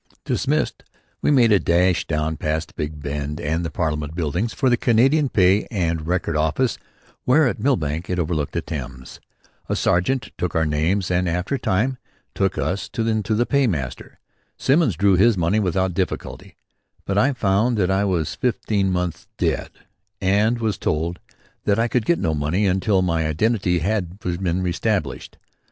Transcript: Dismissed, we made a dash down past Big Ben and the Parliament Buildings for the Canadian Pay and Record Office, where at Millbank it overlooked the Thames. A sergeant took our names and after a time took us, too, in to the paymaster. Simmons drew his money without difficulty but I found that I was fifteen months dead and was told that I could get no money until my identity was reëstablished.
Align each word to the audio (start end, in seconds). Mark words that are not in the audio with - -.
Dismissed, 0.25 0.83
we 1.21 1.29
made 1.29 1.51
a 1.51 1.59
dash 1.59 2.07
down 2.07 2.35
past 2.35 2.75
Big 2.75 2.99
Ben 3.03 3.37
and 3.39 3.63
the 3.63 3.69
Parliament 3.69 4.15
Buildings 4.15 4.51
for 4.51 4.67
the 4.67 4.75
Canadian 4.75 5.29
Pay 5.29 5.67
and 5.69 6.07
Record 6.07 6.35
Office, 6.35 6.79
where 7.25 7.47
at 7.47 7.59
Millbank 7.59 8.09
it 8.09 8.17
overlooked 8.17 8.53
the 8.53 8.63
Thames. 8.63 9.19
A 9.69 9.75
sergeant 9.75 10.31
took 10.39 10.55
our 10.55 10.65
names 10.65 11.11
and 11.11 11.29
after 11.29 11.53
a 11.53 11.59
time 11.59 11.99
took 12.33 12.57
us, 12.57 12.89
too, 12.89 13.07
in 13.07 13.21
to 13.21 13.35
the 13.35 13.45
paymaster. 13.45 14.17
Simmons 14.57 14.95
drew 14.95 15.17
his 15.17 15.37
money 15.37 15.59
without 15.59 15.93
difficulty 15.93 16.55
but 17.05 17.15
I 17.19 17.33
found 17.33 17.77
that 17.77 17.91
I 17.91 18.03
was 18.03 18.33
fifteen 18.33 18.91
months 18.91 19.27
dead 19.37 19.69
and 20.19 20.57
was 20.57 20.79
told 20.79 21.19
that 21.65 21.77
I 21.77 21.87
could 21.87 22.05
get 22.07 22.17
no 22.17 22.33
money 22.33 22.65
until 22.65 23.03
my 23.03 23.27
identity 23.27 23.77
was 23.77 24.37
reëstablished. 24.37 25.35